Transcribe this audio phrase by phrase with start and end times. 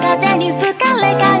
[0.00, 1.33] 風に吹かれか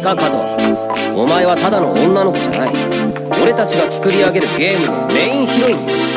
[0.00, 0.38] いかかと。
[1.14, 2.70] お前はただの女の子じゃない。
[3.42, 6.09] 俺たちが作り上げるゲームのメインヒロイン。